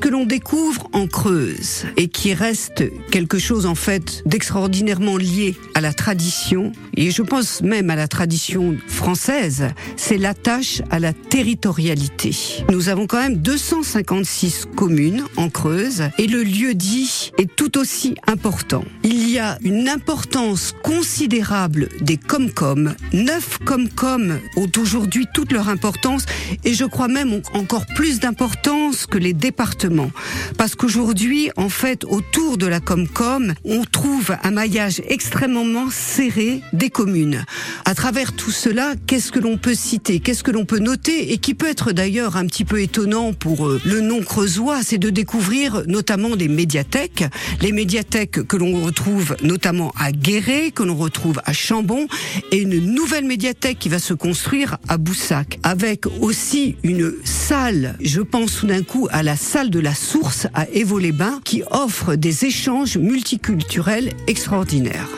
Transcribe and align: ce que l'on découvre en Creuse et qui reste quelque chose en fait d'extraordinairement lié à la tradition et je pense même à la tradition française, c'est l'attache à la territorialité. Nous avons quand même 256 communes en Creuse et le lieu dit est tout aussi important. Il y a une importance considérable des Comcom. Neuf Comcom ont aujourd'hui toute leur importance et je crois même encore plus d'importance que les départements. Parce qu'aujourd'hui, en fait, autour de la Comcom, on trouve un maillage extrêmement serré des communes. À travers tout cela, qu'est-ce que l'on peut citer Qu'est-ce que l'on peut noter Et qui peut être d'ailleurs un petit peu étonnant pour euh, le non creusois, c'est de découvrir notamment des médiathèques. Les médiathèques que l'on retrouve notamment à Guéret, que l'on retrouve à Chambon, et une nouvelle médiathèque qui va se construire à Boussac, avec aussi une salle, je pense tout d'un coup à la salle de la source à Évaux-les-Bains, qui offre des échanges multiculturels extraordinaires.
ce 0.00 0.08
que 0.08 0.12
l'on 0.12 0.24
découvre 0.24 0.88
en 0.94 1.06
Creuse 1.06 1.84
et 1.98 2.08
qui 2.08 2.32
reste 2.32 2.84
quelque 3.10 3.38
chose 3.38 3.66
en 3.66 3.74
fait 3.74 4.22
d'extraordinairement 4.24 5.18
lié 5.18 5.56
à 5.74 5.82
la 5.82 5.92
tradition 5.92 6.72
et 6.96 7.10
je 7.10 7.20
pense 7.20 7.60
même 7.60 7.90
à 7.90 7.96
la 7.96 8.08
tradition 8.08 8.78
française, 8.86 9.68
c'est 9.96 10.16
l'attache 10.16 10.80
à 10.90 11.00
la 11.00 11.12
territorialité. 11.12 12.34
Nous 12.70 12.88
avons 12.88 13.06
quand 13.06 13.20
même 13.20 13.36
256 13.36 14.68
communes 14.74 15.24
en 15.36 15.50
Creuse 15.50 16.04
et 16.16 16.26
le 16.26 16.44
lieu 16.44 16.72
dit 16.72 17.30
est 17.36 17.54
tout 17.54 17.76
aussi 17.76 18.14
important. 18.26 18.84
Il 19.04 19.28
y 19.28 19.38
a 19.38 19.58
une 19.62 19.86
importance 19.88 20.72
considérable 20.82 21.90
des 22.00 22.16
Comcom. 22.16 22.94
Neuf 23.12 23.58
Comcom 23.66 24.38
ont 24.56 24.70
aujourd'hui 24.78 25.26
toute 25.34 25.52
leur 25.52 25.68
importance 25.68 26.24
et 26.64 26.72
je 26.72 26.84
crois 26.86 27.08
même 27.08 27.42
encore 27.52 27.84
plus 27.94 28.20
d'importance 28.20 29.04
que 29.04 29.18
les 29.18 29.34
départements. 29.34 29.89
Parce 30.56 30.74
qu'aujourd'hui, 30.74 31.50
en 31.56 31.68
fait, 31.68 32.04
autour 32.04 32.58
de 32.58 32.66
la 32.66 32.80
Comcom, 32.80 33.54
on 33.64 33.84
trouve 33.84 34.36
un 34.42 34.50
maillage 34.50 35.02
extrêmement 35.08 35.90
serré 35.90 36.62
des 36.72 36.90
communes. 36.90 37.44
À 37.84 37.94
travers 37.94 38.32
tout 38.32 38.50
cela, 38.50 38.94
qu'est-ce 39.06 39.32
que 39.32 39.38
l'on 39.38 39.56
peut 39.56 39.74
citer 39.74 40.20
Qu'est-ce 40.20 40.42
que 40.42 40.50
l'on 40.50 40.64
peut 40.64 40.78
noter 40.78 41.32
Et 41.32 41.38
qui 41.38 41.54
peut 41.54 41.68
être 41.68 41.92
d'ailleurs 41.92 42.36
un 42.36 42.46
petit 42.46 42.64
peu 42.64 42.80
étonnant 42.80 43.32
pour 43.32 43.66
euh, 43.66 43.80
le 43.84 44.00
non 44.00 44.20
creusois, 44.20 44.80
c'est 44.82 44.98
de 44.98 45.10
découvrir 45.10 45.82
notamment 45.86 46.36
des 46.36 46.48
médiathèques. 46.48 47.24
Les 47.60 47.72
médiathèques 47.72 48.46
que 48.46 48.56
l'on 48.56 48.82
retrouve 48.82 49.36
notamment 49.42 49.92
à 49.98 50.12
Guéret, 50.12 50.70
que 50.70 50.82
l'on 50.82 50.96
retrouve 50.96 51.40
à 51.44 51.52
Chambon, 51.52 52.06
et 52.52 52.58
une 52.58 52.78
nouvelle 52.78 53.24
médiathèque 53.24 53.78
qui 53.78 53.88
va 53.88 53.98
se 53.98 54.14
construire 54.14 54.78
à 54.88 54.98
Boussac, 54.98 55.58
avec 55.62 56.06
aussi 56.20 56.76
une 56.82 57.12
salle, 57.24 57.96
je 58.00 58.20
pense 58.20 58.60
tout 58.60 58.66
d'un 58.66 58.82
coup 58.82 59.08
à 59.10 59.22
la 59.22 59.36
salle 59.36 59.70
de 59.70 59.79
la 59.80 59.94
source 59.94 60.46
à 60.54 60.68
Évaux-les-Bains, 60.70 61.40
qui 61.44 61.62
offre 61.70 62.14
des 62.14 62.44
échanges 62.44 62.96
multiculturels 62.96 64.10
extraordinaires. 64.26 65.08